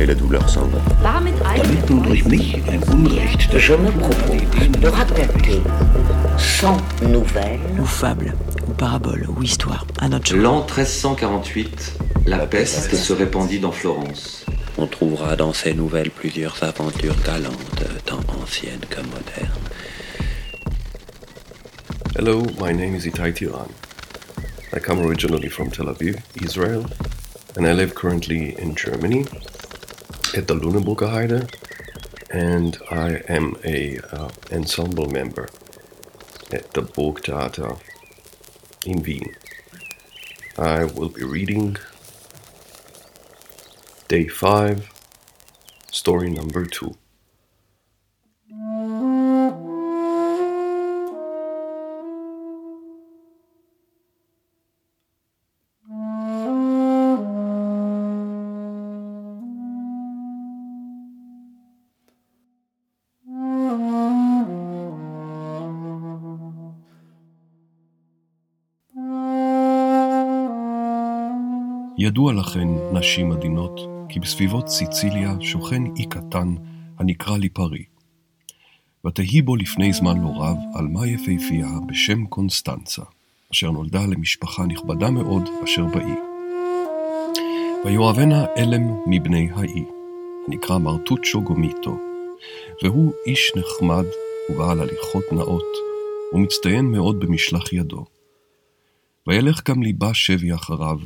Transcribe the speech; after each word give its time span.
et 0.00 0.06
la 0.06 0.14
douleur 0.14 0.48
s'en 0.48 0.66
va. 0.66 0.78
Damit 1.02 1.34
durch 1.86 2.24
mich 2.24 2.54
ein 2.68 2.82
Unrecht. 2.90 3.58
Je 3.58 3.74
me 3.74 3.90
propose 3.90 4.80
de 4.80 4.88
raconter 4.88 5.60
sans 6.38 6.78
nouvelles 7.02 7.60
ou 7.78 7.84
fable, 7.84 8.34
ou 8.66 8.72
parabole, 8.72 9.26
ou 9.28 9.42
histoire, 9.42 9.86
à 9.98 10.08
notre. 10.08 10.34
L'an 10.34 10.60
1348, 10.60 11.98
la 12.26 12.46
peste 12.46 12.94
se 12.94 13.12
répandit 13.12 13.60
dans 13.60 13.72
Florence. 13.72 14.46
On 14.78 14.86
trouvera 14.86 15.36
dans 15.36 15.52
ces 15.52 15.74
nouvelles 15.74 16.10
plusieurs 16.10 16.62
aventures 16.62 17.16
galantes, 17.24 17.84
tant 18.06 18.20
anciennes 18.42 18.86
que 18.88 19.00
modernes. 19.00 19.50
Hello, 22.16 22.42
my 22.60 22.72
name 22.72 22.94
is 22.94 23.06
Itai 23.06 23.32
Tiran. 23.32 23.68
I 24.72 24.78
come 24.78 25.00
originally 25.00 25.48
from 25.48 25.70
Tel 25.70 25.86
Aviv, 25.86 26.16
Israel, 26.42 26.86
and 27.56 27.66
I 27.66 27.72
live 27.72 27.94
currently 27.94 28.54
in 28.58 28.74
Germany 28.74 29.26
at 30.34 30.46
the 30.46 30.54
Lüneburger 30.54 31.10
Heide, 31.10 31.50
and 32.30 32.78
I 32.90 33.22
am 33.28 33.56
a 33.64 33.98
uh, 34.12 34.30
ensemble 34.52 35.08
member 35.08 35.48
at 36.52 36.72
the 36.72 36.82
Burgtheater 36.82 37.80
in 38.86 39.02
Wien. 39.02 39.34
I 40.56 40.84
will 40.84 41.08
be 41.08 41.24
reading 41.24 41.76
day 44.08 44.28
5, 44.28 44.88
story 45.90 46.30
number 46.30 46.64
2. 46.64 46.99
ידוע 71.98 72.32
לכן, 72.32 72.68
נשים 72.92 73.32
עדינות, 73.32 73.80
כי 74.08 74.20
בסביבות 74.20 74.68
סיציליה 74.68 75.34
שוכן 75.40 75.82
אי 75.96 76.08
קטן 76.08 76.54
הנקרא 76.98 77.36
ליפרי. 77.36 77.84
ותהי 79.06 79.42
בו 79.42 79.56
לפני 79.56 79.92
זמן 79.92 80.20
לא 80.20 80.28
רב 80.36 80.56
עלמה 80.74 81.06
יפהפייה 81.06 81.68
בשם 81.88 82.26
קונסטנצה, 82.26 83.02
אשר 83.52 83.70
נולדה 83.70 84.06
למשפחה 84.06 84.66
נכבדה 84.66 85.10
מאוד 85.10 85.42
אשר 85.64 85.84
באי. 85.84 86.14
ויאהבנה 87.84 88.44
אלם 88.56 88.94
מבני 89.06 89.48
האי, 89.54 89.84
הנקרא 90.48 90.78
מרטוצ'ו 90.78 91.42
גומיטו, 91.42 91.98
והוא 92.82 93.12
איש 93.26 93.52
נחמד 93.56 94.04
ובעל 94.50 94.80
הליכות 94.80 95.24
נאות, 95.32 95.66
ומצטיין 96.32 96.84
מאוד 96.84 97.20
במשלח 97.20 97.72
ידו. 97.72 98.04
וילך 99.26 99.68
גם 99.68 99.82
ליבה 99.82 100.14
שבי 100.14 100.54
אחריו, 100.54 100.98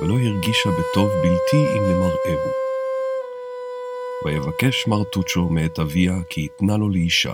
ולא 0.00 0.14
הרגישה 0.14 0.70
בטוב 0.70 1.08
בלתי 1.08 1.56
אם 1.56 1.82
למראהו. 1.90 2.50
ויבקש 4.24 4.88
מרטוצ'ו 4.88 5.48
מאת 5.48 5.78
אביה 5.78 6.14
כי 6.30 6.40
יתנה 6.40 6.76
לו 6.76 6.88
לאישה. 6.88 7.32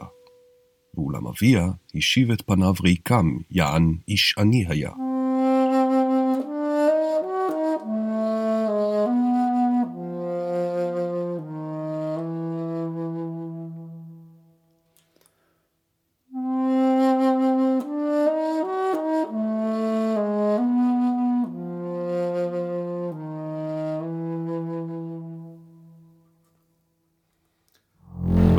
ואולם 0.94 1.26
אביה 1.26 1.69
השיב 1.94 2.30
את 2.30 2.42
פניו 2.46 2.74
ריקם, 2.84 3.26
יען 3.50 3.94
איש 4.08 4.34
עני 4.38 4.64
היה. 4.69 5.07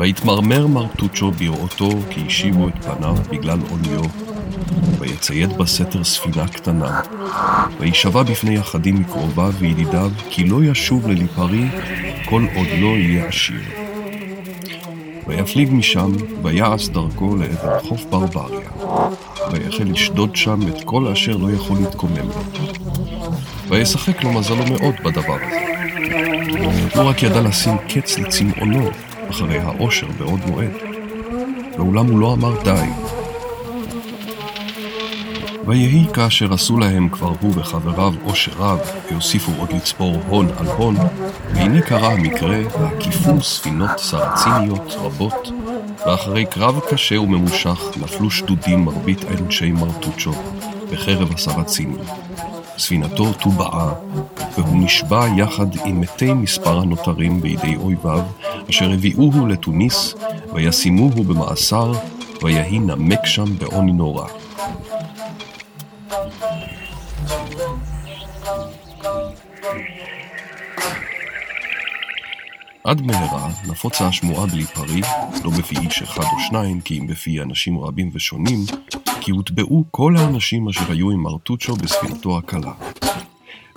ויתמרמר 0.00 0.66
מרטוצ'ו 0.66 1.30
בראותו 1.30 1.88
כי 2.10 2.20
השיבו 2.26 2.68
את 2.68 2.84
פניו 2.84 3.14
בגלל 3.30 3.58
עוניו. 3.70 4.10
ויצייד 4.98 5.58
בסתר 5.58 6.04
ספינה 6.04 6.48
קטנה. 6.48 7.00
וישבע 7.78 8.22
בפני 8.22 8.60
אחדים 8.60 8.94
מקרוביו 8.94 9.52
וידידיו 9.58 10.10
כי 10.30 10.44
לא 10.44 10.64
ישוב 10.64 11.08
לליפרי 11.08 11.68
כל 12.24 12.46
עוד 12.54 12.66
לא 12.78 12.86
יהיה 12.86 13.26
עשיר. 13.26 13.60
ויפליג 15.26 15.68
משם 15.72 16.12
ויעש 16.42 16.88
דרכו 16.88 17.36
לעבר 17.36 17.80
חוף 17.80 18.04
ברבריה. 18.04 18.70
ויחל 19.52 19.84
לשדוד 19.84 20.36
שם 20.36 20.60
את 20.68 20.84
כל 20.84 21.08
אשר 21.08 21.36
לא 21.36 21.50
יכול 21.50 21.78
להתקומם 21.80 22.16
לו. 22.16 22.42
וישחק 23.68 24.24
לו 24.24 24.32
מזלו 24.32 24.64
מאוד 24.66 24.94
בדבר 25.04 25.36
הזה. 25.46 25.60
לא 26.96 27.08
רק 27.08 27.22
ידע 27.22 27.40
לשים 27.40 27.76
קץ 27.88 28.18
לצמאונו 28.18 28.90
אחרי 29.30 29.58
העושר 29.58 30.06
בעוד 30.18 30.40
מועד, 30.46 30.70
ואולם 31.78 32.06
הוא 32.06 32.18
לא 32.18 32.32
אמר 32.32 32.62
די. 32.64 32.86
ויהי 35.66 36.06
כאשר 36.14 36.52
עשו 36.52 36.78
להם 36.78 37.08
כבר 37.08 37.32
הוא 37.40 37.52
וחבריו 37.56 38.12
עושר 38.24 38.52
רב, 38.58 38.78
והוסיפו 39.10 39.52
עוד 39.58 39.72
לצפור 39.72 40.16
הון 40.28 40.48
על 40.58 40.66
הון, 40.66 40.96
והנה 41.54 41.82
קרה 41.82 42.12
המקרה, 42.12 42.58
והקיפו 42.80 43.42
ספינות 43.42 43.90
סרציניות 43.96 44.96
רבות, 44.98 45.48
ואחרי 46.06 46.46
קרב 46.46 46.80
קשה 46.90 47.20
וממושך 47.20 47.80
נפלו 47.96 48.30
שדודים 48.30 48.84
מרבית 48.84 49.24
אנשי 49.24 49.72
מרטוצ'ו 49.72 50.32
בחרב 50.92 51.32
הסרצינים. 51.32 51.98
ספינתו 52.78 53.32
טובעה, 53.32 53.92
והוא 54.54 54.84
נשבע 54.84 55.26
יחד 55.36 55.66
עם 55.84 56.00
מתי 56.00 56.32
מספר 56.32 56.78
הנותרים 56.78 57.40
בידי 57.40 57.76
אויביו, 57.76 58.22
אשר 58.70 58.90
הביאוהו 58.90 59.46
לתוניס, 59.46 60.14
וישימוהו 60.54 61.24
במאסר, 61.24 61.92
ויהי 62.42 62.78
נמק 62.78 63.26
שם 63.26 63.58
בעוני 63.58 63.92
נורא. 63.92 64.26
עד 72.84 73.02
מהרה 73.02 73.48
נפוצה 73.68 74.06
השמועה 74.06 74.46
בליפרי, 74.46 75.00
לא 75.44 75.50
בפי 75.50 75.76
איש 75.78 76.02
אחד 76.02 76.22
או 76.22 76.40
שניים, 76.48 76.80
כי 76.80 76.98
אם 76.98 77.06
בפי 77.06 77.42
אנשים 77.42 77.78
רבים 77.78 78.10
ושונים, 78.14 78.58
כי 79.20 79.30
הוטבעו 79.30 79.84
כל 79.90 80.16
האנשים 80.16 80.68
אשר 80.68 80.92
היו 80.92 81.10
עם 81.10 81.22
מרטוצ'ו 81.22 81.76
בספינתו 81.76 82.38
הקלה. 82.38 82.72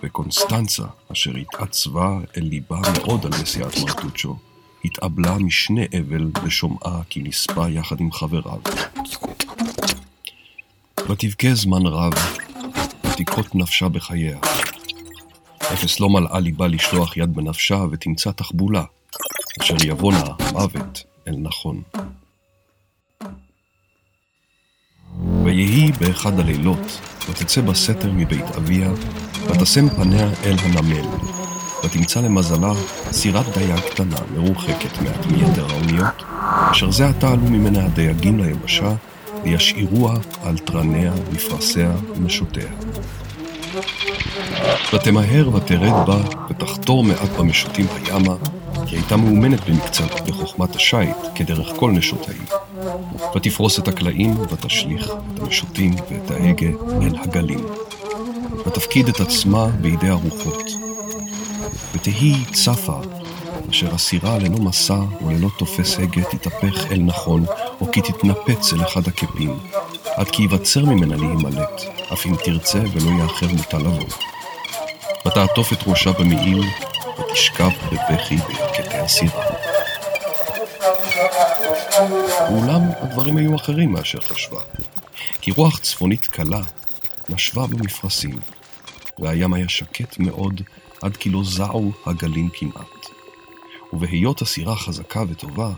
וקונסטנצה, 0.04 0.84
אשר 1.12 1.32
התעצבה 1.38 2.20
אל 2.38 2.44
ליבה 2.44 2.82
מאוד 2.98 3.26
על 3.26 3.42
נסיעת 3.42 3.78
מרטוצ'ו, 3.78 4.36
התאבלה 4.86 5.38
משנה 5.38 5.82
אבל 6.00 6.26
בשומעה 6.26 7.02
כי 7.10 7.22
נספה 7.24 7.70
יחד 7.70 8.00
עם 8.00 8.12
חבריו. 8.12 8.60
ותבכה 11.10 11.54
זמן 11.54 11.86
רב, 11.86 12.14
ותקרות 13.04 13.56
נפשה 13.56 13.90
בחייה. 13.90 14.40
אפס 15.74 16.00
לא 16.00 16.10
מלאה 16.10 16.40
ליבה 16.40 16.68
לשלוח 16.68 17.18
יד 17.18 17.34
בנפשה 17.34 17.86
ותמצא 17.92 18.32
תחבולה, 18.32 18.84
אשר 19.62 19.76
יבונה 19.86 20.24
המוות 20.40 21.04
אל 21.28 21.36
נכון. 21.38 21.82
ויהי 25.44 25.92
באחד 25.92 26.40
הלילות, 26.40 27.13
ותצא 27.30 27.62
בסתר 27.62 28.12
מבית 28.14 28.46
אביה, 28.58 28.90
ותשם 29.48 29.90
פניה 29.90 30.30
אל 30.44 30.56
הנמל, 30.60 31.08
ותמצא 31.84 32.20
למזלה 32.20 32.72
סירת 33.12 33.58
דייג 33.58 33.80
קטנה, 33.80 34.16
מרוחקת 34.36 35.02
מעט 35.02 35.26
מיתר 35.26 35.66
האוניות, 35.70 36.24
אשר 36.72 36.92
זה 36.92 37.08
עתה 37.08 37.32
עלו 37.32 37.44
ממנה 37.44 37.86
הדייגים 37.86 38.40
ליבשה, 38.40 38.94
וישאירוה 39.44 40.16
על 40.44 40.58
תרניה, 40.58 41.14
מפרסיה 41.34 41.92
ומשותיה. 42.16 42.70
ותמהר 44.94 45.56
ותרד 45.56 46.08
בה, 46.08 46.18
ותחתור 46.50 47.04
מעט 47.04 47.30
במשוטים 47.40 47.86
הימה, 47.96 48.36
כי 48.88 48.96
הייתה 48.96 49.18
מאומנת 49.18 49.70
במקצת 49.70 50.30
בחוכמת 50.30 50.76
השיט, 50.76 51.18
כדרך 51.36 51.68
כל 51.76 51.92
נשות 51.92 52.30
האי. 52.30 52.60
ותפרוס 53.36 53.80
את 53.80 53.88
הקלעים, 53.88 54.40
ותשליך 54.40 55.12
את 55.34 55.40
המשוטים 55.40 55.96
ואת 56.10 56.32
ההגה 56.32 56.68
אל 57.02 57.16
הגלים. 57.20 57.66
ותפקיד 58.68 59.08
את 59.08 59.20
עצמה 59.20 59.68
בידי 59.68 60.10
הרוחות. 60.10 60.64
ותהי 61.94 62.36
צפה, 62.54 63.00
אשר 63.70 63.96
הסירה 63.96 64.38
ללא 64.38 64.58
מסע 64.58 65.00
וללא 65.26 65.50
תופס 65.58 66.00
הגה 66.00 66.24
תתהפך 66.24 66.92
אל 66.92 67.00
נכון, 67.00 67.46
או 67.82 67.92
כי 67.92 68.02
תתנפץ 68.02 68.74
אל 68.74 68.82
אחד 68.82 69.08
הקפים, 69.08 69.58
עד 70.16 70.28
כי 70.28 70.42
ייווצר 70.42 70.86
ממנה 70.86 71.16
להימלט, 71.16 71.82
אף 72.14 72.26
אם 72.26 72.36
תרצה 72.44 72.80
ולא 72.94 73.24
יאחר 73.24 73.48
מותה 73.48 73.78
לבוא. 73.78 74.08
ותעטוף 75.28 75.74
את 75.74 75.78
ראשה 75.88 76.12
במעיל, 76.12 76.64
ותשכב 77.20 77.70
בבכי 77.92 78.36
בירכתי 78.36 78.98
הסירה. 78.98 79.46
ואולם 82.50 82.82
הדברים 83.00 83.38
היו 83.38 83.56
אחרים 83.56 83.92
מאשר 83.92 84.22
חשבה, 84.22 84.62
כי 85.42 85.52
רוח 85.52 85.80
צפונית 85.80 86.28
קלה 86.28 86.62
נשבה 87.30 87.68
במפרשים, 87.68 88.40
והים 89.20 89.54
היה 89.54 89.70
שקט 89.70 90.20
מאוד 90.20 90.62
עד 91.02 91.18
כי 91.18 91.30
לא 91.30 91.42
זעו 91.44 91.92
הגלים 92.06 92.50
כמעט. 92.54 93.06
ובהיות 93.94 94.42
הסירה 94.42 94.76
חזקה 94.76 95.24
וטובה, 95.30 95.72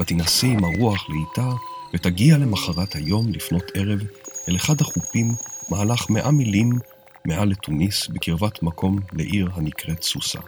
ותינשא 0.00 0.46
עם 0.46 0.64
הרוח 0.64 1.06
לאיתה, 1.08 1.50
ותגיע 1.94 2.38
למחרת 2.38 2.94
היום 2.94 3.28
לפנות 3.28 3.62
ערב 3.74 4.00
אל 4.48 4.56
אחד 4.56 4.80
החופים 4.80 5.34
מהלך 5.68 6.10
מאה 6.10 6.30
מילים 6.30 6.78
מעל 7.24 7.48
לתוניס 7.48 8.08
בקרבת 8.08 8.62
מקום 8.62 8.98
לעיר 9.12 9.48
הנקראת 9.54 10.02
סוסה. 10.02 10.40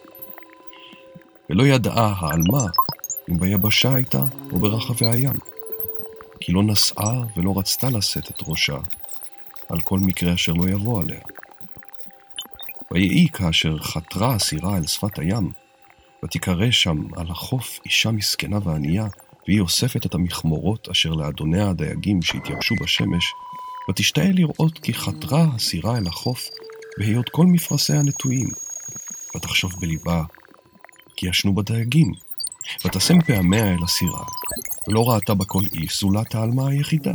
ולא 1.50 1.62
ידעה 1.62 2.14
העלמה 2.18 2.70
אם 3.30 3.38
ביבשה 3.38 3.94
הייתה 3.94 4.24
או 4.52 4.58
ברחבי 4.58 5.06
הים, 5.06 5.36
כי 6.40 6.52
לא 6.52 6.62
נשאה 6.62 7.22
ולא 7.36 7.54
רצתה 7.56 7.90
לשאת 7.90 8.30
את 8.30 8.42
ראשה 8.46 8.78
על 9.68 9.80
כל 9.80 9.98
מקרה 9.98 10.34
אשר 10.34 10.52
לא 10.52 10.68
יבוא 10.68 11.02
עליה. 11.02 11.20
ויהי 12.90 13.28
כאשר 13.32 13.78
חתרה 13.78 14.34
הסירה 14.34 14.76
אל 14.76 14.86
שפת 14.86 15.18
הים, 15.18 15.52
ותיקרא 16.24 16.70
שם 16.70 16.98
על 17.16 17.26
החוף 17.30 17.78
אישה 17.84 18.10
מסכנה 18.10 18.58
וענייה, 18.64 19.06
והיא 19.48 19.60
אוספת 19.60 20.06
את 20.06 20.14
המכמורות 20.14 20.88
אשר 20.88 21.10
לאדוניה 21.10 21.68
הדייגים 21.68 22.22
שהתייבשו 22.22 22.74
בשמש, 22.80 23.32
ותשתאה 23.90 24.32
לראות 24.32 24.78
כי 24.78 24.94
חתרה 24.94 25.46
הסירה 25.54 25.98
אל 25.98 26.06
החוף, 26.06 26.48
בהיות 26.98 27.28
כל 27.28 27.46
מפרשיה 27.46 28.02
נטועים. 28.02 28.48
ותחשוב 29.36 29.72
בליבה, 29.80 30.22
כי 31.16 31.28
ישנו 31.28 31.54
בדייגים, 31.54 32.12
ותשם 32.84 33.20
פעמיה 33.20 33.74
אל 33.74 33.84
הסירה, 33.84 34.24
ולא 34.88 35.10
ראתה 35.10 35.34
בה 35.34 35.44
כל 35.44 35.62
איש 35.72 36.00
זולת 36.00 36.34
העלמה 36.34 36.68
היחידה. 36.68 37.14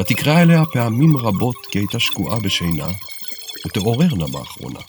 ותקרא 0.00 0.42
אליה 0.42 0.62
פעמים 0.72 1.16
רבות 1.16 1.56
כי 1.70 1.78
הייתה 1.78 1.98
שקועה 1.98 2.40
בשינה, 2.40 2.88
ותעוררנה 3.66 4.26
באחרונה. 4.26 4.80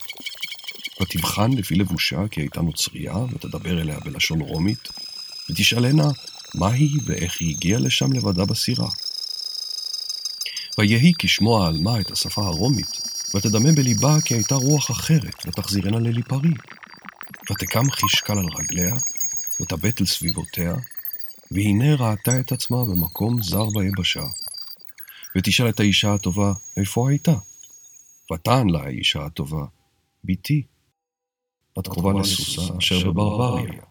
ותבחן 1.00 1.52
לפי 1.52 1.74
לבושה 1.74 2.28
כי 2.30 2.40
הייתה 2.40 2.60
נוצרייה, 2.60 3.16
ותדבר 3.16 3.80
אליה 3.80 3.98
בלשון 4.04 4.40
רומית, 4.40 4.88
ותשאלנה 5.50 6.10
מה 6.54 6.68
היא 6.68 7.00
ואיך 7.04 7.36
היא 7.40 7.50
הגיעה 7.56 7.80
לשם 7.80 8.12
לבדה 8.12 8.44
בסירה. 8.44 8.88
ויהי 10.78 11.12
כשמוע 11.18 11.64
העלמה 11.64 12.00
את 12.00 12.10
השפה 12.10 12.46
הרומית, 12.46 13.00
ותדמה 13.34 13.72
בליבה 13.72 14.20
כי 14.24 14.34
הייתה 14.34 14.54
רוח 14.54 14.90
אחרת, 14.90 15.46
ותחזירנה 15.46 15.98
לליפרי. 15.98 16.50
ותקם 17.50 17.90
חישקל 17.90 18.38
על 18.38 18.46
רגליה, 18.58 18.94
ותבט 19.60 20.00
אל 20.00 20.06
סביבותיה, 20.06 20.74
והנה 21.50 21.94
ראתה 21.94 22.40
את 22.40 22.52
עצמה 22.52 22.84
במקום 22.84 23.42
זר 23.42 23.66
ביבשה. 23.74 24.24
ותשאל 25.36 25.68
את 25.68 25.80
האישה 25.80 26.14
הטובה, 26.14 26.52
איפה 26.76 27.10
הייתה? 27.10 27.34
ותען 28.32 28.70
לה 28.70 28.82
האישה 28.82 29.24
הטובה, 29.24 29.64
בתי. 30.24 30.62
בת 31.78 31.88
קרובה 31.88 32.20
לסוסה 32.20 32.78
אשר 32.78 33.10
בברבריה. 33.10 33.82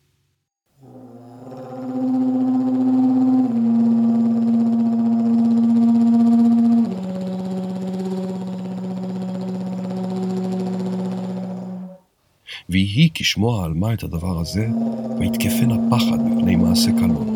ויהי 12.69 13.09
כשמוע 13.13 13.65
עלמה 13.65 13.93
את 13.93 14.03
הדבר 14.03 14.39
הזה, 14.39 14.67
ויתקפנה 15.19 15.75
פחד 15.91 16.21
מפני 16.25 16.55
מעשה 16.55 16.91
קלון. 16.91 17.27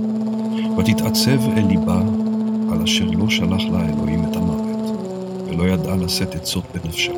ותתעצב 0.78 1.50
אל 1.58 1.68
ליבה 1.68 2.02
על 2.72 2.84
אשר 2.84 3.06
לא 3.06 3.30
שלח 3.30 3.62
לה 3.72 3.90
אלוהים 3.90 4.24
את 4.24 4.36
המוות, 4.36 5.00
ולא 5.48 5.64
ידעה 5.64 5.96
לשאת 5.96 6.36
עצות 6.36 6.64
בנפשה. 6.74 7.12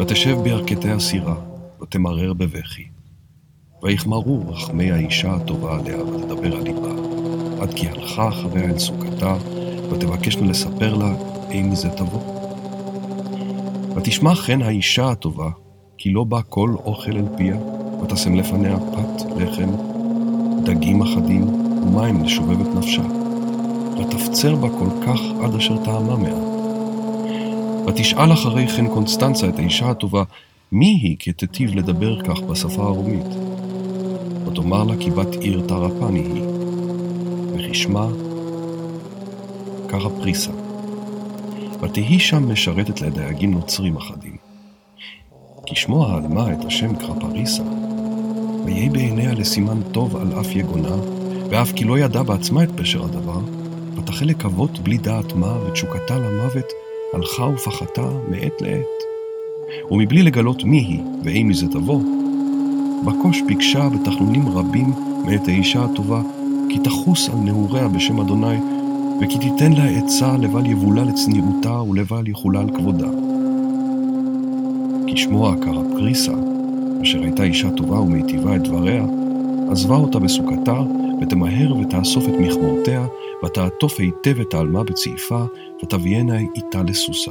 ותשב 0.00 0.36
בירכתי 0.42 0.90
הסירה, 0.90 1.36
ותמרר 1.82 2.32
בבכי. 2.32 2.84
ויחמרו 3.82 4.48
רחמי 4.48 4.90
האישה 4.90 5.34
הטובה 5.34 5.78
עליה, 5.78 6.04
ותדבר 6.04 6.56
על 6.56 6.62
ליבה, 6.62 6.92
עד 7.60 7.74
כי 7.74 7.88
הלכה 7.88 8.28
אחריה 8.28 8.64
אל 8.64 8.78
סוכתה, 8.78 9.36
ותבקשנה 9.90 10.50
לספר 10.50 10.94
לה 10.94 11.14
אם 11.52 11.74
זה 11.74 11.88
תבוא. 11.88 12.22
ותשמע 13.96 14.34
חן 14.34 14.62
האישה 14.62 15.10
הטובה, 15.10 15.50
כי 15.98 16.10
לא 16.10 16.24
בא 16.24 16.40
כל 16.48 16.74
אוכל 16.84 17.12
אל 17.16 17.24
פיה, 17.36 17.56
ותשם 18.02 18.34
לפניה 18.34 18.76
פת 18.78 19.24
לחם, 19.36 19.70
דגים 20.64 21.02
אחדים, 21.02 21.48
ומים 21.82 22.24
לשובב 22.24 22.60
את 22.60 22.74
נפשה. 22.74 23.02
ותפצר 23.98 24.54
בה 24.54 24.68
כל 24.68 24.88
כך 25.06 25.20
עד 25.42 25.54
אשר 25.54 25.84
טעמה 25.84 26.16
מאה. 26.16 26.56
ותשאל 27.86 28.32
אחרי 28.32 28.68
כן 28.68 28.88
קונסטנצה 28.88 29.48
את 29.48 29.58
האישה 29.58 29.90
הטובה, 29.90 30.22
מי 30.72 30.98
היא 31.02 31.16
כתיטיב 31.18 31.74
לדבר 31.74 32.22
כך 32.22 32.40
בשפה 32.40 32.82
הרומית? 32.82 33.26
ותאמר 34.46 34.84
לה 34.84 34.94
כי 35.00 35.10
בת 35.10 35.34
עיר 35.34 35.62
טרפני 35.68 36.20
היא, 36.20 36.42
וכשמה 37.52 38.06
קרפריסה. 39.86 40.50
ותהי 41.82 42.18
שם 42.18 42.52
משרתת 42.52 43.00
לדייגים 43.00 43.54
נוצרים 43.54 43.96
אחדים. 43.96 44.45
כשמוע 45.66 46.06
העלמה 46.06 46.52
את 46.52 46.64
השם 46.64 46.96
קרפריסה, 46.96 47.62
ויהי 48.64 48.88
בעיניה 48.88 49.34
לסימן 49.34 49.82
טוב 49.92 50.16
על 50.16 50.40
אף 50.40 50.56
יגונה, 50.56 50.96
ואף 51.50 51.72
כי 51.72 51.84
לא 51.84 51.98
ידע 51.98 52.22
בעצמה 52.22 52.62
את 52.62 52.68
פשר 52.76 53.04
הדבר, 53.04 53.40
ותחל 53.96 54.26
לקוות 54.26 54.78
בלי 54.78 54.98
דעת 54.98 55.32
מה, 55.32 55.58
ותשוקתה 55.66 56.18
למוות 56.18 56.72
הלכה 57.12 57.42
ופחתה 57.44 58.08
מעת 58.28 58.62
לעת. 58.62 58.86
ומבלי 59.90 60.22
לגלות 60.22 60.64
מי 60.64 60.78
היא 60.78 61.00
ואם 61.24 61.48
מזה 61.48 61.68
תבוא, 61.68 62.00
בקוש 63.06 63.42
ביקשה 63.42 63.88
בתחנונים 63.88 64.48
רבים 64.48 64.92
מאת 65.24 65.48
האישה 65.48 65.84
הטובה, 65.84 66.22
כי 66.68 66.78
תחוס 66.78 67.28
על 67.28 67.38
נעוריה 67.38 67.88
בשם 67.88 68.20
אדוני, 68.20 68.58
וכי 69.20 69.38
תיתן 69.38 69.72
לה 69.72 69.84
עצה 69.84 70.36
לבל 70.36 70.66
יבולה 70.66 71.04
לצניעותה 71.04 71.82
ולבל 71.82 72.28
יחולה 72.28 72.62
על 75.06 75.14
כבודה. 75.14 75.14
כשמוע 75.14 75.54
קרפריסה, 75.60 76.32
אשר 77.02 77.22
הייתה 77.22 77.42
אישה 77.42 77.70
טובה 77.70 78.00
ומיטיבה 78.00 78.56
את 78.56 78.62
דבריה, 78.62 79.04
עזבה 79.70 79.96
אותה 79.96 80.18
בסוכתה, 80.18 80.82
ותמהר 81.20 81.76
ותאסוף 81.76 82.24
את 82.28 82.34
מכמורתיה, 82.40 83.06
ותעטוף 83.44 84.00
היטב 84.00 84.40
את 84.40 84.54
העלמה 84.54 84.84
בצעיפה, 84.84 85.44
ותביאנה 85.82 86.38
איתה 86.38 86.82
לסוסה. 86.82 87.30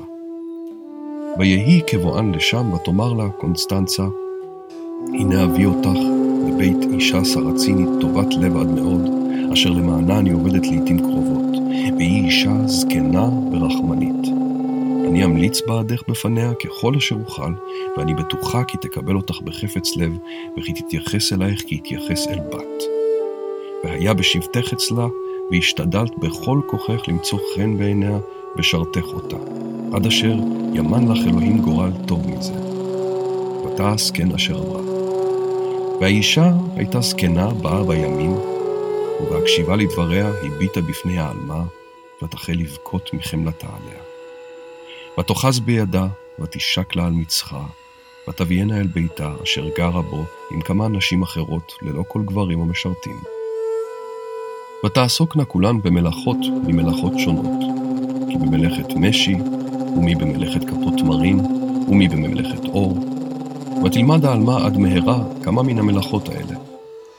ויהי 1.39 1.81
כבואן 1.87 2.31
לשם, 2.31 2.73
ותאמר 2.73 3.13
לה 3.13 3.29
קונסטנצה, 3.29 4.03
הנה 5.13 5.43
אביא 5.43 5.67
אותך 5.67 5.99
לבית 6.47 6.93
אישה 6.93 7.23
סרצינית 7.23 7.89
טובת 8.01 8.33
לב 8.33 8.57
עד 8.57 8.67
מאוד, 8.67 9.09
אשר 9.53 9.69
למענה 9.69 10.19
אני 10.19 10.31
עובדת 10.31 10.67
לעתים 10.67 10.99
קרובות, 10.99 11.57
והיא 11.97 12.25
אישה 12.25 12.67
זקנה 12.67 13.29
ורחמנית. 13.51 14.34
אני 15.15 15.25
אמליץ 15.25 15.61
בעדך 15.61 16.01
בפניה 16.07 16.53
ככל 16.53 16.95
אשר 16.95 17.15
אוכל, 17.25 17.51
ואני 17.97 18.13
בטוחה 18.13 18.63
כי 18.63 18.77
תקבל 18.77 19.15
אותך 19.15 19.41
בחפץ 19.41 19.95
לב, 19.95 20.17
וכי 20.57 20.73
תתייחס 20.73 21.33
אלייך 21.33 21.61
כי 21.67 21.75
יתייחס 21.75 22.27
אל 22.27 22.39
בת. 22.39 22.83
והיה 23.83 24.13
בשבתך 24.13 24.73
אצלה, 24.73 25.07
והשתדלת 25.51 26.17
בכל 26.17 26.61
כוחך 26.67 27.07
למצוא 27.07 27.39
חן 27.55 27.77
בעיניה, 27.77 28.17
ושרתך 28.57 29.03
אותה, 29.13 29.37
עד 29.93 30.05
אשר 30.05 30.33
ימן 30.73 31.11
לך 31.11 31.27
אלוהים 31.27 31.61
גורל 31.61 31.91
טוב 32.07 32.27
מזה. 32.27 32.53
ותעש 33.65 34.11
כן 34.11 34.31
אשר 34.31 34.57
אמרה. 34.57 34.81
והאישה 36.01 36.51
הייתה 36.75 37.01
זקנה 37.01 37.47
באה 37.47 37.83
בימים, 37.83 38.35
ובהקשיבה 39.21 39.75
לדבריה 39.75 40.31
הביטה 40.43 40.81
בפני 40.81 41.19
העלמה, 41.19 41.63
ותחל 42.23 42.53
לבכות 42.53 43.13
מחמלתה 43.13 43.67
עליה. 43.67 44.14
ותאחז 45.19 45.59
בידה, 45.59 46.07
ותשק 46.39 46.95
לה 46.95 47.05
על 47.05 47.11
מצחה, 47.11 47.63
ותביאנה 48.29 48.77
אל 48.77 48.87
ביתה, 48.87 49.33
אשר 49.43 49.69
גרה 49.77 50.01
בו, 50.01 50.23
עם 50.51 50.61
כמה 50.61 50.87
נשים 50.87 51.23
אחרות, 51.23 51.73
ללא 51.81 52.03
כל 52.07 52.21
גברים 52.25 52.61
המשרתים. 52.61 53.19
ותעסוקנה 54.85 55.45
כולן 55.45 55.81
במלאכות 55.81 56.37
ממלאכות 56.67 57.13
שונות, 57.17 57.59
כי 58.29 58.37
במלאכת 58.37 58.93
משי, 58.95 59.35
ומי 59.97 60.15
במלאכת 60.15 60.63
כפות 60.63 60.93
תמרים, 60.97 61.39
ומי 61.87 62.07
בממלכת 62.07 62.65
אור. 62.65 62.97
ותלמד 63.85 64.25
העלמה 64.25 64.65
עד 64.65 64.77
מהרה 64.77 65.23
כמה 65.43 65.63
מן 65.63 65.79
המלאכות 65.79 66.29
האלה, 66.29 66.55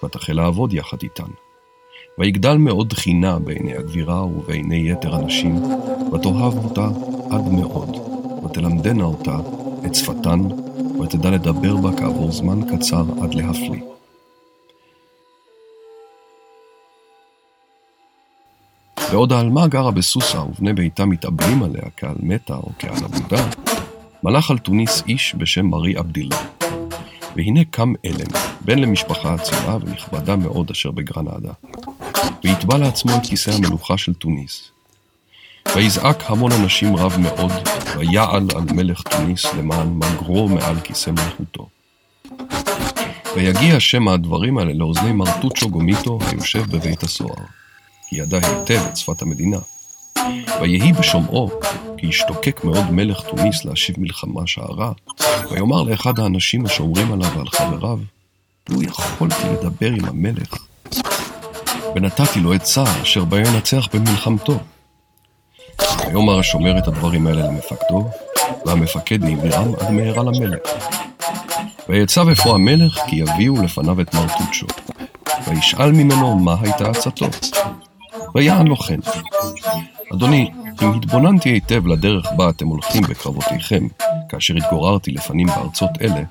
ותחל 0.05 0.33
לעבוד 0.33 0.73
יחד 0.73 1.03
איתן. 1.03 1.31
ויגדל 2.19 2.57
מאוד 2.57 2.93
חינה 2.93 3.39
בעיני 3.39 3.77
הגבירה 3.77 4.25
ובעיני 4.25 4.91
יתר 4.91 5.15
הנשים, 5.15 5.63
ותאהב 6.13 6.65
אותה 6.65 6.89
עד 7.31 7.49
מאוד, 7.53 7.97
ותלמדנה 8.45 9.05
אותה 9.05 9.37
את 9.87 9.95
שפתן, 9.95 10.41
ותדע 11.01 11.31
לדבר 11.31 11.77
בה 11.77 11.97
כעבור 11.97 12.33
זמן 12.33 12.77
קצר 12.77 13.05
עד 13.23 13.35
להפליא. 13.35 13.83
בעוד 19.13 19.33
העלמה 19.33 19.67
גרה 19.67 19.91
בסוסה 19.91 20.43
ובני 20.43 20.73
ביתה 20.73 21.05
מתאבלים 21.05 21.63
עליה 21.63 21.83
כעל 21.97 22.17
מתה 22.21 22.57
או 22.57 22.69
כעל 22.79 23.05
אבודה, 23.05 23.51
מלך 24.23 24.51
על 24.51 24.59
תוניס 24.59 25.03
איש 25.09 25.35
בשם 25.39 25.67
מרי 25.67 25.97
עבדילה. 25.97 26.37
והנה 27.37 27.61
קם 27.65 27.93
אלם, 28.05 28.31
בן 28.61 28.79
למשפחה 28.79 29.35
אצילה 29.35 29.77
ונכבדה 29.81 30.37
מאוד 30.37 30.71
אשר 30.71 30.91
בגרנדה, 30.91 31.53
ויתבע 32.45 32.79
לעצמו 32.79 33.13
את 33.17 33.27
כיסא 33.27 33.51
המלוכה 33.51 33.99
של 33.99 34.15
תוניס. 34.15 34.76
ויזעק 35.77 36.31
המון 36.31 36.53
אנשים 36.53 36.97
רב 36.97 37.17
מאוד, 37.19 37.53
ויעל 37.99 38.49
על 38.55 38.65
מלך 38.75 39.03
תוניס 39.03 39.45
למען 39.59 39.89
מגרו 39.89 40.49
מעל 40.49 40.81
כיסא 40.81 41.11
מלכותו. 41.11 41.69
ויגיע 43.37 43.81
שם 43.81 44.09
הדברים 44.09 44.59
האלה 44.59 44.73
לאוזני 44.73 45.13
מרטוצ'ו 45.13 45.71
גומיטו 45.71 46.19
היושב 46.31 46.65
בבית 46.71 47.03
הסוהר, 47.03 47.45
כי 48.09 48.17
ידע 48.17 48.37
היטב 48.37 48.87
את 48.89 48.97
שפת 48.97 49.23
המדינה. 49.23 49.59
ויהי 50.61 50.93
בשומעו, 50.93 51.51
כי 51.97 52.09
השתוקק 52.09 52.65
מאוד 52.65 52.91
מלך 52.91 53.21
תוניס 53.21 53.65
להשיב 53.65 53.97
מלחמה 53.99 54.47
שערה, 54.47 54.93
ויאמר 55.51 55.83
לאחד 55.83 56.19
האנשים 56.19 56.67
השומרים 56.67 57.13
עליו 57.13 57.31
ועל 57.37 57.49
חבריו, 57.49 57.99
לו 58.69 58.83
יכולתי 58.83 59.49
לדבר 59.53 59.91
עם 59.91 60.05
המלך, 60.05 60.57
ונתתי 61.95 62.41
לו 62.41 62.53
עצה 62.53 62.85
אשר 63.03 63.25
בה 63.25 63.41
ינצח 63.41 63.89
במלחמתו. 63.95 64.59
ויאמר 65.81 66.39
השומר 66.39 66.79
את 66.79 66.89
הדברים 66.89 67.27
האלה 67.27 67.47
למפקדו, 67.47 68.09
והמפקד 68.67 69.25
העבירם 69.25 69.73
עד 69.81 69.91
מהרה 69.91 70.23
למלך. 70.23 70.61
ויצב 71.89 72.29
אפוא 72.29 72.55
המלך 72.55 72.99
כי 73.07 73.17
יביאו 73.17 73.63
לפניו 73.63 74.01
את 74.01 74.15
מרטוצ'ו, 74.15 74.67
וישאל 75.47 75.93
ממנו 75.93 76.39
מה 76.39 76.57
הייתה 76.61 76.91
עצתו. 76.91 77.27
ויען 78.35 78.67
לו 78.67 78.77
כן. 78.77 79.01
אדוני, 80.15 80.51
אם 80.83 80.93
התבוננתי 80.93 81.49
היטב 81.49 81.87
לדרך 81.87 82.27
בה 82.37 82.51
אתם 82.51 82.67
הולכים 82.67 83.03
בקרבותיכם, 83.03 83.87
כאשר 84.29 84.55
התגוררתי 84.57 85.11
לפנים 85.11 85.47
בארצות 85.47 85.91
אלה, 86.01 86.23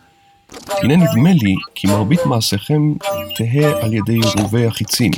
הנה 0.70 0.96
נדמה 0.96 1.30
לי 1.34 1.56
כי 1.76 1.88
מרבית 1.88 2.26
מעשיכם 2.26 2.94
תהא 3.36 3.82
על 3.82 3.94
ידי 3.94 4.20
רובי 4.38 4.68
החיצים. 4.68 5.12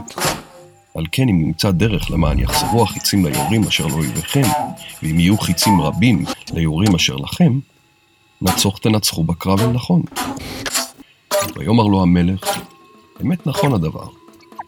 על 0.98 1.06
כן 1.12 1.30
אם 1.30 1.42
נמצא 1.42 1.72
דרך 1.72 2.12
למען 2.12 2.40
יחזרו 2.40 2.84
החיצים 2.84 3.26
ליורים 3.26 3.64
אשר 3.64 3.88
לאויביכם, 3.88 4.42
ואם 5.04 5.20
יהיו 5.20 5.38
חיצים 5.38 5.82
רבים 5.82 6.26
ליורים 6.54 6.96
אשר 6.96 7.16
לכם, 7.16 7.60
נצוך 8.42 8.80
תנצחו 8.80 9.24
בקרב 9.24 9.60
אל 9.60 9.68
נכון. 9.68 10.02
ויאמר 11.56 11.84
לו 11.84 12.02
המלך, 12.02 12.60
אמת 13.22 13.48
נכון 13.48 13.74
הדבר, 13.74 14.08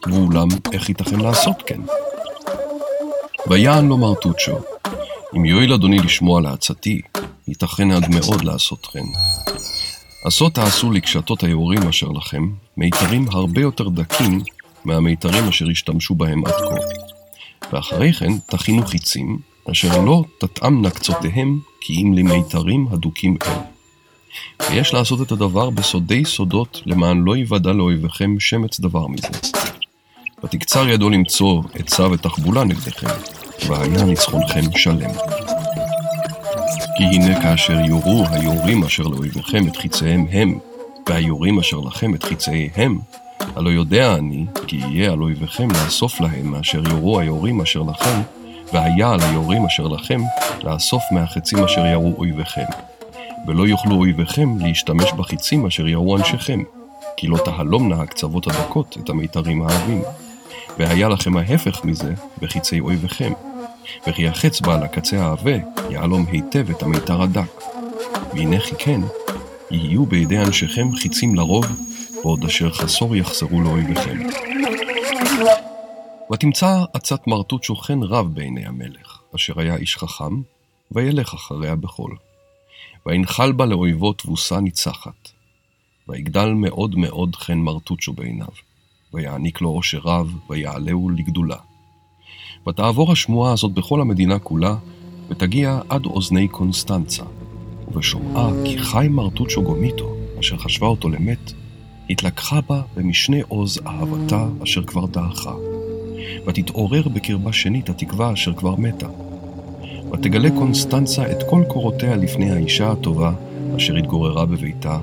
ואולם 0.07 0.47
איך 0.71 0.89
ייתכן 0.89 1.19
לעשות 1.19 1.63
כן? 1.65 1.81
ויען 3.47 3.87
לו 3.87 3.97
מרטוצ'ו, 3.97 4.57
אם 5.35 5.45
יואיל 5.45 5.73
אדוני 5.73 5.99
לשמוע 5.99 6.41
לעצתי, 6.41 7.01
ייתכן 7.47 7.91
עד 7.91 8.09
מאוד 8.09 8.43
לעשות 8.43 8.85
כן. 8.85 9.05
עשות 10.23 10.55
תעשו 10.55 10.91
לקשתות 10.91 11.43
היורים 11.43 11.87
אשר 11.87 12.07
לכם, 12.07 12.49
מיתרים 12.77 13.25
הרבה 13.31 13.61
יותר 13.61 13.89
דקים 13.89 14.41
מהמיתרים 14.85 15.47
אשר 15.47 15.65
השתמשו 15.71 16.15
בהם 16.15 16.45
עד 16.45 16.51
כה. 16.51 16.75
ואחרי 17.71 18.13
כן 18.13 18.37
תכינו 18.37 18.85
חיצים, 18.85 19.39
אשר 19.71 20.01
לא 20.01 20.23
תתאמנה 20.39 20.89
קצותיהם, 20.89 21.59
כי 21.81 21.93
אם 21.93 22.13
למיתרים 22.13 22.87
הדוקים 22.91 23.37
אל. 23.47 23.53
ויש 24.69 24.93
לעשות 24.93 25.21
את 25.21 25.31
הדבר 25.31 25.69
בסודי 25.69 26.25
סודות, 26.25 26.81
למען 26.85 27.23
לא 27.23 27.37
יוודע 27.37 27.73
לאויביכם 27.73 28.39
שמץ 28.39 28.79
דבר 28.79 29.07
מזה. 29.07 29.27
ותקצר 30.43 30.89
ידו 30.89 31.09
למצוא 31.09 31.63
עצה 31.73 32.07
ותחבולה 32.07 32.63
נגדכם, 32.63 33.07
והיה 33.67 34.03
ניצחונכם 34.03 34.77
שלם. 34.77 35.11
כי 36.97 37.03
הנה 37.03 37.41
כאשר 37.41 37.79
יורו 37.79 38.25
היורים 38.29 38.83
אשר 38.83 39.03
לאויביכם 39.03 39.67
את 39.67 39.75
חיציהם 39.77 40.25
הם, 40.31 40.59
והיורים 41.09 41.59
אשר 41.59 41.77
לכם 41.77 42.15
את 42.15 42.23
חיציהם, 42.23 42.99
הלא 43.55 43.69
יודע 43.69 44.13
אני, 44.13 44.45
כי 44.67 44.75
יהיה 44.75 45.11
על 45.11 45.21
אויביכם 45.21 45.67
לאסוף 45.71 46.21
להם 46.21 46.51
מאשר 46.51 46.81
יורו 46.89 47.19
היורים 47.19 47.61
אשר 47.61 47.81
לכם, 47.81 48.21
והיה 48.73 49.11
על 49.11 49.19
היורים 49.21 49.65
אשר 49.65 49.87
לכם 49.87 50.21
לאסוף 50.63 51.03
מהחצים 51.11 51.63
אשר 51.63 51.85
ירו 51.85 52.13
אויביכם. 52.17 52.65
ולא 53.47 53.67
יוכלו 53.67 53.95
אויביכם 53.95 54.57
להשתמש 54.59 55.11
בחיצים 55.11 55.65
אשר 55.65 55.87
ירו 55.87 56.17
אנשיכם, 56.17 56.63
כי 57.17 57.27
לא 57.27 57.37
תהלומנה 57.45 58.01
הקצוות 58.01 58.47
הדקות 58.47 58.97
את 59.03 59.09
המיתרים 59.09 59.61
העבים. 59.61 60.01
והיה 60.79 61.09
לכם 61.09 61.37
ההפך 61.37 61.85
מזה 61.85 62.13
בחיצי 62.41 62.79
אויביכם. 62.79 63.33
וכי 64.07 64.27
החץ 64.27 64.61
בעל 64.61 64.83
הקצה 64.83 65.25
העבה 65.25 65.55
יהלום 65.89 66.25
היטב 66.31 66.69
את 66.69 66.83
המיתר 66.83 67.21
הדק. 67.21 67.61
והנה 68.33 68.59
כי 68.59 68.75
כן, 68.77 69.01
יהיו 69.71 70.05
בידי 70.05 70.37
אנשיכם 70.37 70.95
חיצים 70.95 71.35
לרוב, 71.35 71.65
ועוד 72.23 72.45
אשר 72.45 72.71
חסור 72.71 73.15
יחסרו 73.15 73.61
לאויביכם. 73.61 74.17
ותמצא 76.33 76.83
עצת 76.93 77.27
מרטוט 77.27 77.63
שוכן 77.63 78.03
רב 78.03 78.27
בעיני 78.33 78.65
המלך, 78.65 79.21
אשר 79.35 79.59
היה 79.59 79.75
איש 79.75 79.97
חכם, 79.97 80.41
וילך 80.91 81.33
אחריה 81.33 81.75
בחול. 81.75 82.15
וינחל 83.05 83.51
בה 83.51 83.65
לאויבו 83.65 84.13
תבוסה 84.13 84.59
ניצחת. 84.59 85.29
ויגדל 86.07 86.49
מאוד 86.49 86.95
מאוד 86.95 87.35
חן 87.35 87.57
מרטוצ'ו 87.57 88.13
בעיניו. 88.13 88.47
ויעניק 89.13 89.61
לו 89.61 89.69
עושר 89.69 89.99
רב, 90.03 90.35
ויעלהו 90.49 91.09
לגדולה. 91.09 91.57
ותעבור 92.67 93.11
השמועה 93.11 93.53
הזאת 93.53 93.71
בכל 93.71 94.01
המדינה 94.01 94.39
כולה, 94.39 94.75
ותגיע 95.29 95.79
עד 95.89 96.05
אוזני 96.05 96.47
קונסטנצה. 96.47 97.23
ובשומעה 97.87 98.49
כי 98.65 98.77
חי 98.79 99.07
מרטוצ'ו 99.09 99.63
גומיטו, 99.63 100.15
אשר 100.39 100.57
חשבה 100.57 100.87
אותו 100.87 101.09
למת, 101.09 101.51
התלקחה 102.09 102.59
בה 102.69 102.81
במשנה 102.95 103.37
עוז 103.47 103.79
אהבתה 103.87 104.47
אשר 104.63 104.83
כבר 104.83 105.05
דעכה. 105.05 105.53
ותתעורר 106.45 107.07
בקרבה 107.07 107.53
שנית 107.53 107.89
התקווה 107.89 108.33
אשר 108.33 108.53
כבר 108.53 108.75
מתה. 108.75 109.07
ותגלה 110.13 110.49
קונסטנצה 110.49 111.31
את 111.31 111.37
כל 111.49 111.63
קורותיה 111.67 112.15
לפני 112.15 112.51
האישה 112.51 112.91
הטובה 112.91 113.33
אשר 113.77 113.95
התגוררה 113.95 114.45
בביתה, 114.45 114.99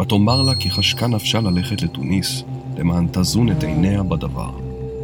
ותאמר 0.00 0.42
לה 0.42 0.54
כי 0.54 0.70
חשקה 0.70 1.06
נפשה 1.06 1.40
ללכת 1.40 1.82
לתוניס, 1.82 2.42
למען 2.78 3.08
תזון 3.12 3.50
את 3.52 3.64
עיניה 3.64 4.02
בדבר, 4.02 4.50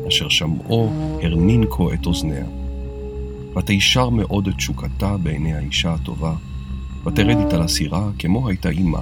אשר 0.09 0.29
שמעו 0.29 0.91
הרנין 1.23 1.65
כה 1.71 1.95
את 1.95 2.07
אוזניה. 2.07 2.45
ותישר 3.57 4.09
מאוד 4.09 4.49
את 4.49 4.55
תשוקתה 4.55 5.17
בעיני 5.17 5.55
האישה 5.55 5.95
הטובה, 5.95 6.35
ותרד 7.07 7.37
איתה 7.39 7.59
לסירה 7.59 8.09
כמו 8.19 8.49
הייתה 8.49 8.71
אמה. 8.71 9.01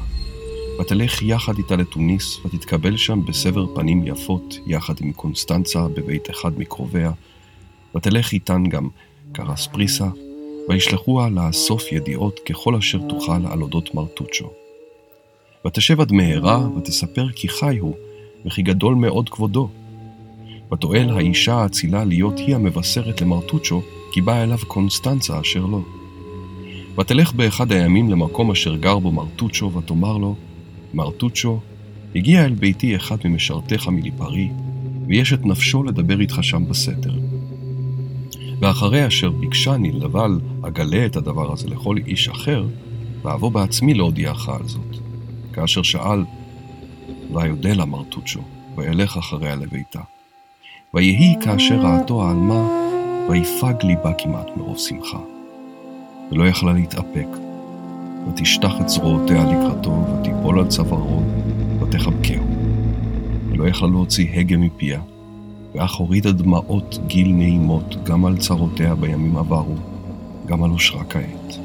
ותלך 0.82 1.22
יחד 1.22 1.58
איתה 1.58 1.76
לתוניס, 1.76 2.40
ותתקבל 2.44 2.96
שם 2.96 3.24
בסבר 3.24 3.74
פנים 3.74 4.06
יפות, 4.06 4.58
יחד 4.66 4.94
עם 5.00 5.12
קונסטנצה 5.12 5.88
בבית 5.88 6.30
אחד 6.30 6.58
מקרוביה, 6.58 7.12
ותלך 7.96 8.32
איתן 8.32 8.64
גם 8.68 8.88
קרס 9.32 9.66
פריסה, 9.66 10.08
וישלחוה 10.68 11.28
לאסוף 11.28 11.92
ידיעות 11.92 12.40
ככל 12.48 12.74
אשר 12.74 12.98
תוכל 13.08 13.46
על 13.46 13.62
אודות 13.62 13.94
מרטוצ'ו. 13.94 14.50
ותשב 15.66 16.00
עד 16.00 16.12
מהרה, 16.12 16.68
ותספר 16.76 17.28
כי 17.32 17.48
חי 17.48 17.78
הוא, 17.78 17.94
וכי 18.46 18.62
גדול 18.62 18.94
מאוד 18.94 19.28
כבודו. 19.28 19.68
ותואל 20.72 21.10
האישה 21.10 21.54
האצילה 21.54 22.04
להיות 22.04 22.38
היא 22.38 22.54
המבשרת 22.54 23.20
למרטוצ'ו, 23.20 23.82
כי 24.12 24.20
באה 24.20 24.42
אליו 24.42 24.58
קונסטנצה 24.66 25.40
אשר 25.40 25.66
לו. 25.66 25.82
ותלך 26.98 27.32
באחד 27.32 27.72
הימים 27.72 28.10
למקום 28.10 28.50
אשר 28.50 28.76
גר 28.76 28.98
בו 28.98 29.12
מרטוצ'ו, 29.12 29.72
ותאמר 29.72 30.16
לו, 30.16 30.34
מרטוצ'ו, 30.94 31.60
הגיע 32.14 32.44
אל 32.44 32.54
ביתי 32.54 32.96
אחד 32.96 33.16
ממשרתיך 33.24 33.88
מליפרי, 33.88 34.50
ויש 35.06 35.32
את 35.32 35.46
נפשו 35.46 35.82
לדבר 35.82 36.20
איתך 36.20 36.38
שם 36.42 36.64
בסתר. 36.68 37.12
ואחרי 38.60 39.06
אשר 39.06 39.30
ביקשני 39.30 39.92
לבל 39.92 40.40
אגלה 40.62 41.06
את 41.06 41.16
הדבר 41.16 41.52
הזה 41.52 41.68
לכל 41.68 41.96
איש 42.06 42.28
אחר, 42.28 42.66
ואבוא 43.22 43.52
בעצמי 43.52 43.94
להודיעך 43.94 44.48
על 44.48 44.68
זאת. 44.68 44.96
כאשר 45.52 45.82
שאל, 45.82 46.24
ויודה 47.32 47.72
לה 47.72 47.84
מרטוצ'ו, 47.84 48.40
וילך 48.76 49.16
אחריה 49.16 49.54
לביתה. 49.56 50.00
ויהי 50.94 51.34
כאשר 51.40 51.80
ראתו 51.80 52.22
העלמה, 52.22 52.68
ויפג 53.30 53.74
ליבה 53.82 54.12
כמעט 54.18 54.46
מרוב 54.56 54.78
שמחה. 54.78 55.18
ולא 56.30 56.48
יכלה 56.48 56.72
להתאפק, 56.72 57.28
ותשטח 58.28 58.72
את 58.80 58.88
זרועותיה 58.88 59.44
לקראתו, 59.44 59.90
ותיפול 59.90 60.58
על 60.58 60.68
צווארו, 60.68 61.22
ותחבקהו. 61.80 62.44
ולא 63.50 63.68
יכלה 63.68 63.88
להוציא 63.88 64.28
הגה 64.34 64.56
מפיה, 64.56 65.00
ואך 65.74 65.94
הורידה 65.94 66.32
דמעות 66.32 66.98
גיל 67.06 67.28
נעימות 67.28 68.04
גם 68.04 68.24
על 68.24 68.38
צרותיה 68.38 68.94
בימים 68.94 69.36
עברו, 69.36 69.74
גם 70.46 70.64
על 70.64 70.70
אושרה 70.70 71.04
כעת. 71.04 71.58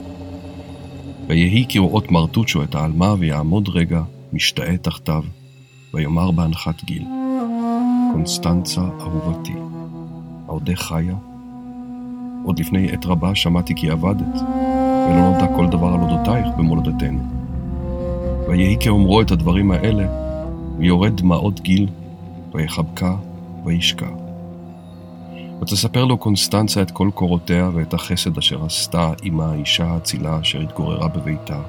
ויהי 1.27 1.65
כראות 1.69 2.11
מרטוצ'ו 2.11 2.63
את 2.63 2.75
העלמה, 2.75 3.15
ויעמוד 3.19 3.69
רגע, 3.69 4.01
משתאה 4.33 4.77
תחתיו, 4.77 5.23
ויאמר 5.93 6.31
בהנחת 6.31 6.83
גיל, 6.83 7.05
קונסטנצה 8.13 8.81
אהובתי, 8.99 9.53
העודך 10.47 10.81
חיה? 10.81 11.15
עוד 12.43 12.59
לפני 12.59 12.91
עת 12.91 13.05
רבה 13.05 13.35
שמעתי 13.35 13.75
כי 13.75 13.89
עבדת, 13.89 14.41
ולא 15.07 15.31
נודע 15.31 15.47
כל 15.55 15.67
דבר 15.67 15.87
על 15.87 15.99
אודותייך 16.01 16.47
במולדתנו. 16.57 17.19
ויהי 18.47 18.77
כאומרו 18.79 19.21
את 19.21 19.31
הדברים 19.31 19.71
האלה, 19.71 20.07
ויורד 20.77 21.17
דמעות 21.17 21.59
גיל, 21.59 21.87
ויחבקה, 22.53 23.15
וישקע. 23.65 24.07
ותספר 25.61 26.05
לו 26.05 26.17
קונסטנצה 26.17 26.81
את 26.81 26.91
כל 26.91 27.09
קורותיה 27.13 27.69
ואת 27.73 27.93
החסד 27.93 28.37
אשר 28.37 28.65
עשתה 28.65 29.11
עמה 29.23 29.51
האישה 29.51 29.85
האצילה 29.85 30.39
אשר 30.41 30.61
התגוררה 30.61 31.07
בביתה. 31.07 31.59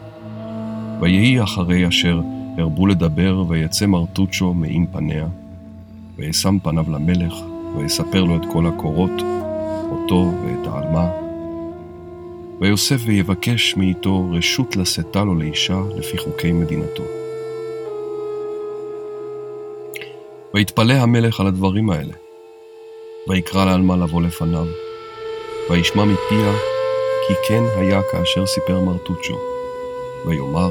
ויהי 1.00 1.42
אחרי 1.42 1.88
אשר 1.88 2.20
הרבו 2.58 2.86
לדבר, 2.86 3.44
ויצא 3.48 3.86
מרטוצ'ו 3.86 4.54
מעם 4.54 4.86
פניה, 4.92 5.26
וישם 6.16 6.58
פניו 6.62 6.90
למלך, 6.90 7.34
ויספר 7.76 8.24
לו 8.24 8.36
את 8.36 8.42
כל 8.52 8.66
הקורות, 8.66 9.22
אותו 9.90 10.32
ואת 10.44 10.66
העלמה. 10.66 11.27
ויוסף 12.60 13.00
ויבקש 13.06 13.76
מאיתו 13.76 14.30
רשות 14.30 14.76
לשאתה 14.76 15.24
לו 15.24 15.34
לאישה 15.34 15.78
לפי 15.96 16.18
חוקי 16.18 16.52
מדינתו. 16.52 17.02
ויתפלא 20.54 20.94
המלך 20.94 21.40
על 21.40 21.46
הדברים 21.46 21.90
האלה. 21.90 22.14
ויקרא 23.28 23.64
לעלמה 23.64 23.96
לבוא 23.96 24.22
לפניו, 24.22 24.66
וישמע 25.70 26.04
מפיה 26.04 26.52
כי 27.26 27.34
כן 27.48 27.62
היה 27.76 28.00
כאשר 28.12 28.46
סיפר 28.46 28.80
מרטוצ'ו, 28.80 29.38
ויאמר, 30.26 30.70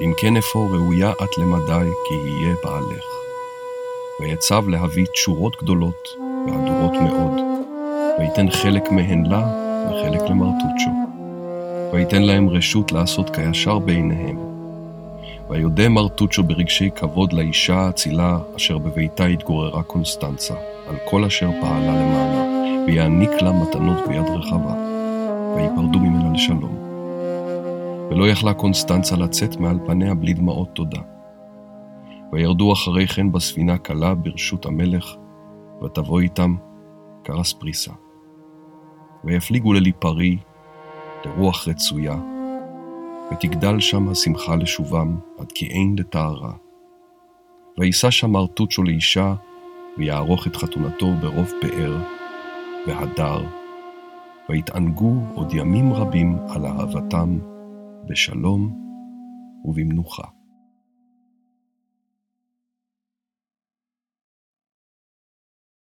אם 0.00 0.12
כן 0.16 0.36
אפוא 0.36 0.70
ראויה 0.70 1.12
את 1.12 1.38
למדי 1.38 1.90
כי 2.08 2.14
יהיה 2.14 2.54
בעלך. 2.64 3.04
ויצב 4.20 4.68
להביא 4.68 5.06
תשורות 5.06 5.56
גדולות 5.62 6.08
והדורות 6.46 6.92
מאוד, 6.92 7.40
ויתן 8.18 8.50
חלק 8.50 8.90
מהן 8.90 9.26
לה 9.26 9.71
וחלק 9.90 10.22
למרטוצ'ו. 10.30 10.90
ויתן 11.92 12.22
להם 12.22 12.48
רשות 12.48 12.92
לעשות 12.92 13.30
כישר 13.30 13.78
בעיניהם. 13.78 14.38
ויודה 15.50 15.88
מרטוצ'ו 15.88 16.42
ברגשי 16.42 16.90
כבוד 16.94 17.32
לאישה 17.32 17.76
האצילה 17.76 18.38
אשר 18.56 18.78
בביתה 18.78 19.24
התגוררה 19.24 19.82
קונסטנצה, 19.82 20.54
על 20.88 20.96
כל 21.10 21.24
אשר 21.24 21.50
פעלה 21.60 21.92
למענה, 21.92 22.44
ויעניק 22.86 23.30
לה 23.30 23.52
מתנות 23.52 24.08
ביד 24.08 24.26
רחבה, 24.28 24.74
ויפרדו 25.56 25.98
ממנה 25.98 26.32
לשלום. 26.32 26.76
ולא 28.10 28.28
יכלה 28.28 28.54
קונסטנצה 28.54 29.16
לצאת 29.16 29.56
מעל 29.56 29.78
פניה 29.86 30.14
בלי 30.14 30.32
דמעות 30.32 30.68
תודה. 30.72 31.00
וירדו 32.32 32.72
אחרי 32.72 33.06
כן 33.06 33.32
בספינה 33.32 33.78
קלה 33.78 34.14
ברשות 34.14 34.66
המלך, 34.66 35.14
ותבוא 35.84 36.20
איתם 36.20 36.56
קרס 37.22 37.52
פריסה. 37.52 37.92
ויפליגו 39.24 39.72
לליפרי, 39.72 40.36
לרוח 41.24 41.68
רצויה, 41.68 42.16
ותגדל 43.32 43.80
שם 43.80 44.08
השמחה 44.08 44.56
לשובם, 44.56 45.16
עד 45.38 45.52
כי 45.52 45.66
אין 45.66 45.94
לטהרה. 45.98 46.52
וישא 47.78 48.10
שם 48.10 48.30
מרטוצ'ו 48.30 48.82
לאישה, 48.82 49.34
ויערוך 49.98 50.46
את 50.46 50.56
חתונתו 50.56 51.14
ברוב 51.20 51.50
פאר 51.60 51.96
והדר, 52.86 53.44
ויתענגו 54.48 55.14
עוד 55.34 55.54
ימים 55.54 55.92
רבים 55.92 56.36
על 56.48 56.66
אהבתם, 56.66 57.38
בשלום 58.06 58.78
ובמנוחה. 59.64 60.41